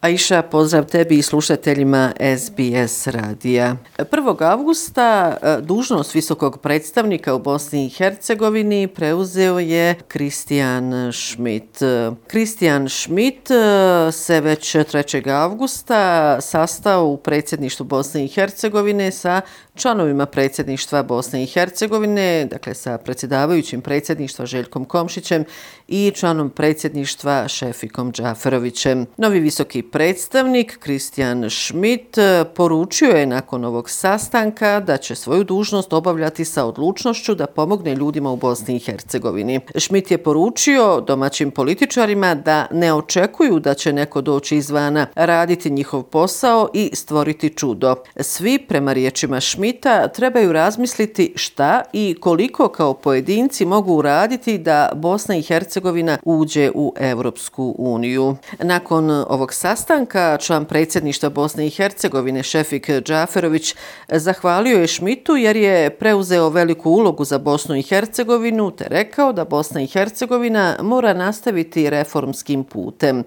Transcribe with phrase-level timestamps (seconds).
[0.00, 3.76] Aisha, pozdrav tebi i slušateljima SBS radija.
[3.98, 4.50] 1.
[4.50, 11.82] augusta e, dužnost visokog predstavnika u Bosni i Hercegovini preuzeo je Kristijan Schmidt.
[11.82, 13.54] E, Kristijan Schmidt e,
[14.12, 15.30] se već 3.
[15.30, 19.40] augusta sastao u predsjedništvu Bosne i Hercegovine sa
[19.74, 25.44] članovima predsjedništva Bosne i Hercegovine, dakle sa predsjedavajućim predsjedništva Željkom Komšićem
[25.88, 29.06] i članom predsjedništva Šefikom Džaferovićem.
[29.16, 35.92] Novi visoki predstavnik Kristijan Schmidt eh, poručio je nakon ovog sastanka da će svoju dužnost
[35.92, 39.60] obavljati sa odlučnošću da pomogne ljudima u Bosni i Hercegovini.
[39.76, 46.02] Schmidt je poručio domaćim političarima da ne očekuju da će neko doći izvana raditi njihov
[46.02, 47.94] posao i stvoriti čudo.
[48.20, 55.36] Svi, prema riječima Schmidta, trebaju razmisliti šta i koliko kao pojedinci mogu uraditi da Bosna
[55.36, 58.36] i Hercegovina uđe u Evropsku uniju.
[58.58, 59.75] Nakon ovog sastanka,
[60.40, 63.74] član predsjedništva Bosne i Hercegovine Šefik Džaferović
[64.08, 69.44] zahvalio je Šmitu jer je preuzeo veliku ulogu za Bosnu i Hercegovinu te rekao da
[69.44, 73.24] Bosna i Hercegovina mora nastaviti reformskim putem.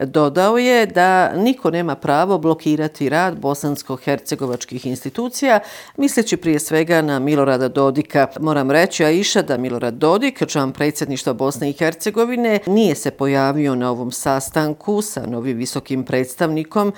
[0.00, 5.60] Dodao je da niko nema pravo blokirati rad bosansko-hercegovačkih institucija,
[5.96, 8.26] misleći prije svega na Milorada Dodika.
[8.40, 13.74] Moram reći, a iša da Milorad Dodik, član predsjedništva Bosne i Hercegovine, nije se pojavio
[13.74, 16.92] na ovom sastanku sa novim visokim predstavnikom,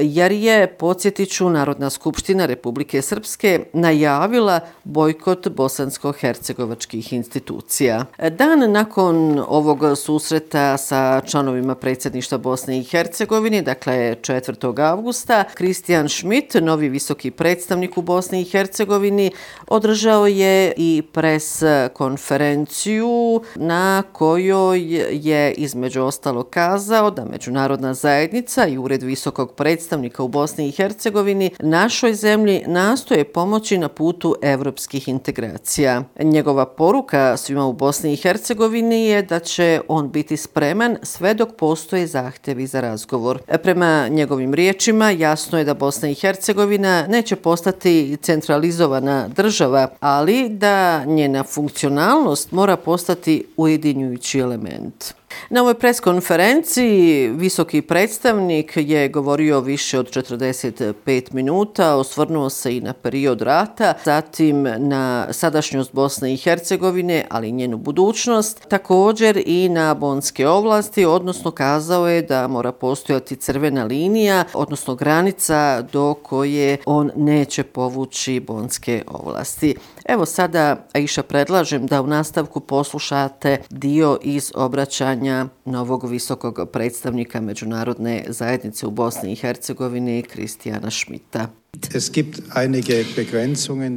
[0.00, 8.04] jer je, podsjetiću, Narodna skupština Republike Srpske najavila bojkot bosansko-hercegovačkih institucija.
[8.30, 14.90] Dan nakon ovog susreta sa članovima predsjedništva Bosne i Hercegovine, dakle 4.
[14.90, 19.30] augusta, Kristijan Schmidt, novi visoki predstavnik u Bosni i Hercegovini,
[19.66, 24.80] održao je i pres konferenciju na kojoj
[25.10, 30.72] je između ostalo kazao da Međunarodna zajednica i Ured visokog predstavnika predstavnika u Bosni i
[30.72, 36.02] Hercegovini našoj zemlji nastoje pomoći na putu evropskih integracija.
[36.20, 41.48] Njegova poruka svima u Bosni i Hercegovini je da će on biti spreman sve dok
[41.58, 43.38] postoje zahtevi za razgovor.
[43.62, 51.04] Prema njegovim riječima jasno je da Bosna i Hercegovina neće postati centralizovana država, ali da
[51.04, 55.14] njena funkcionalnost mora postati ujedinjujući element.
[55.50, 62.92] Na ovoj preskonferenciji visoki predstavnik je govorio više od 45 minuta, osvrnuo se i na
[62.92, 69.94] period rata, zatim na sadašnjost Bosne i Hercegovine, ali i njenu budućnost, također i na
[69.94, 77.10] bonske ovlasti, odnosno kazao je da mora postojati crvena linija, odnosno granica do koje on
[77.16, 79.74] neće povući bonske ovlasti.
[80.08, 88.24] Evo sada, Aisha, predlažem da u nastavku poslušate dio iz obraćanja novog visokog predstavnika Međunarodne
[88.28, 91.48] zajednice u Bosni i Hercegovini, Kristijana Šmita.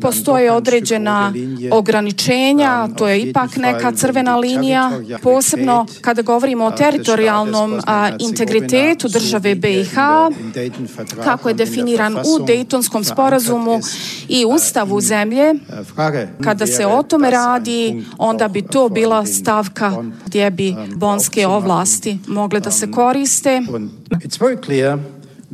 [0.02, 1.34] Postoje određena
[1.72, 4.92] ograničenja, to je ipak neka crvena linija,
[5.24, 7.80] posebno kada govorimo o teritorijalnom
[8.20, 9.96] integritetu države BiH,
[11.24, 13.80] kako je definiran u Dejtonskom sporazumu
[14.28, 15.54] i ustavu zemlje.
[16.44, 22.60] Kada se o tome radi, onda bi to bila stavka gdje bi bonske ovlasti mogle
[22.60, 23.62] da se koriste.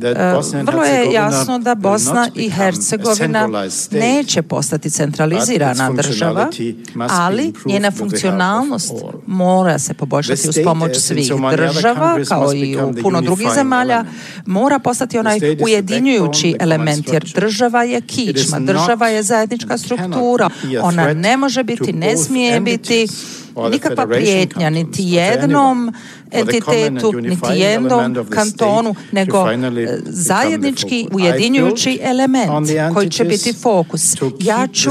[0.02, 3.48] E, vrlo je jasno da Bosna i Hercegovina
[3.90, 6.48] neće postati centralizirana država,
[6.94, 8.92] ali njena funkcionalnost
[9.26, 14.04] mora se poboljšati uz pomoć svih država, kao i u puno drugih zemalja,
[14.46, 20.50] mora postati onaj ujedinjujući element, jer država je kičma, država je zajednička struktura,
[20.82, 23.06] ona ne može biti, ne smije biti
[23.70, 25.92] nikakva prijetnja niti jednom
[26.30, 34.14] entitetu, niti jednom kantonu, nego e, zajednički ujedinjujući element koji će biti fokus.
[34.40, 34.90] Ja ću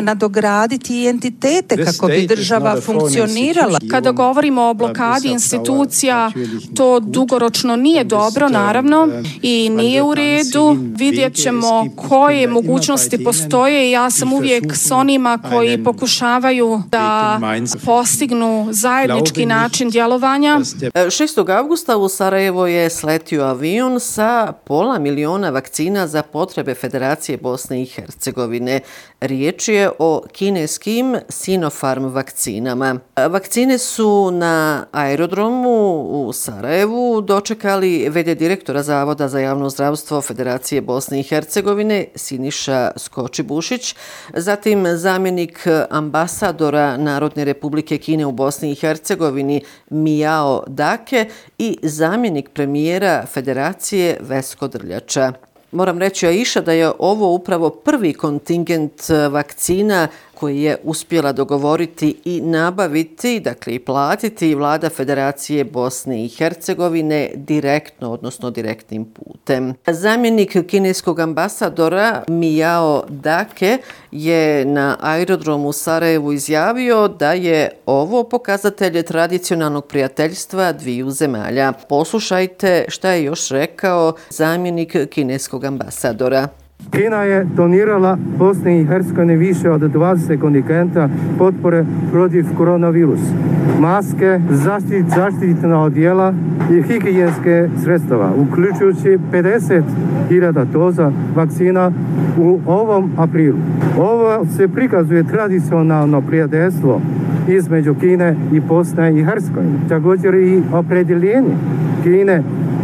[0.00, 3.80] nadograditi entitete kako bi država funkcionirala.
[3.90, 6.32] Kada govorimo o blokadi institucija,
[6.76, 9.08] to dugoročno nije dobro, naravno,
[9.42, 10.76] i nije u redu.
[10.96, 13.90] Vidjet ćemo koje mogućnosti postoje.
[13.90, 17.38] Ja sam uvijek s onima koji pokušavaju da
[17.84, 20.58] postignu zajednički način djelovanja.
[20.58, 21.56] 6.
[21.58, 27.86] augusta u Sarajevo je sletio avion sa pola miliona vakcina za potrebe Federacije Bosne i
[27.86, 28.80] Hercegovine.
[29.20, 32.98] Riječ je o kineskim Sinopharm vakcinama.
[33.30, 41.20] Vakcine su na aerodromu u Sarajevu dočekali vede direktora Zavoda za javno zdravstvo Federacije Bosne
[41.20, 43.94] i Hercegovine Siniša Skoči-Bušić,
[44.34, 49.60] zatim zamjenik ambasadora Narodne republike Republike Kine u Bosni i Hercegovini
[49.90, 51.26] Mijao Dake
[51.58, 55.32] i zamjenik premijera Federacije Vesko Drljača.
[55.72, 60.08] Moram reći, Aisha, da je ovo upravo prvi kontingent e, vakcina
[60.40, 68.12] koji je uspjela dogovoriti i nabaviti, dakle i platiti vlada Federacije Bosne i Hercegovine direktno,
[68.12, 69.74] odnosno direktnim putem.
[69.86, 73.78] Zamjenik kineskog ambasadora Mijao Dake
[74.12, 81.72] je na aerodromu Sarajevu izjavio da je ovo pokazatelje tradicionalnog prijateljstva dviju zemalja.
[81.72, 86.48] Poslušajte šta je još rekao zamjenik kineskog ambasadora.
[86.90, 91.08] Kina je donirala Bosni i Hercegovini više od 20 kontingenta
[91.38, 93.32] potpore protiv koronavirusa.
[93.80, 96.34] Maske, zaštit, zaštitna odjela
[96.70, 101.92] i higijenske sredstava, uključujući 50.000 doza vakcina
[102.38, 103.58] u ovom aprilu.
[103.98, 107.00] Ovo se prikazuje tradicionalno prijateljstvo
[107.48, 109.78] između Kine i Bosne i Hercegovine.
[109.88, 111.54] Također i opredeljenje
[112.02, 112.42] Kine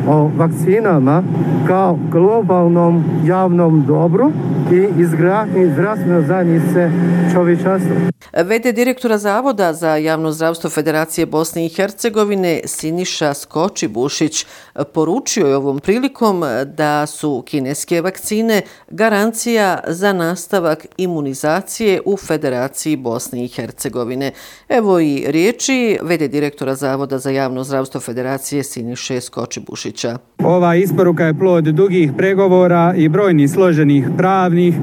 [0.09, 1.23] o vakcinama
[1.67, 4.33] kao globalnom javnom dobru
[4.73, 6.91] i izgradnji zdravstvene zajednice
[7.33, 7.97] čovječanstva.
[8.43, 14.47] Vede direktora Zavoda za javno zdravstvo Federacije Bosne i Hercegovine Siniša Skoči-Bušić
[14.95, 16.43] poručio je ovom prilikom
[16.77, 24.33] da su kineske vakcine garancija za nastavak imunizacije u Federaciji Bosne i Hercegovine.
[24.69, 29.94] Evo i riječi vede direktora Zavoda za javno zdravstvo Federacije Siniše Skoči Bušić.
[30.39, 34.75] Ova isporuka je plod dugih pregovora i brojnih složenih pravnih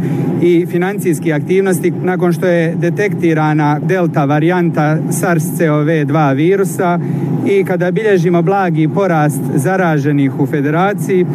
[0.41, 6.99] i financijskih aktivnosti nakon što je detektirana delta varijanta SARS-CoV-2 virusa
[7.47, 11.25] i kada bilježimo blagi porast zaraženih u federaciji,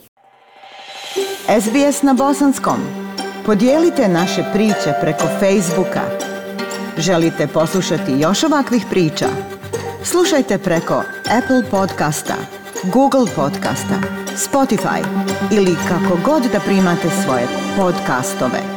[1.61, 2.77] SBS na bosanskom.
[3.45, 6.01] Podijelite naše priče preko Facebooka.
[6.97, 9.27] Želite poslušati još ovakvih priča?
[10.03, 11.03] Slušajte preko
[11.37, 12.35] Apple podcasta,
[12.83, 13.95] Google podcasta,
[14.35, 15.05] Spotify
[15.51, 18.76] ili kako god da primate svoje podcastove.